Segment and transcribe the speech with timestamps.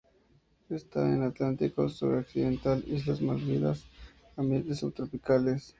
[0.71, 3.83] Está en Atlántico sur occidental: islas Malvinas,
[4.35, 5.69] ambientes subtropicales.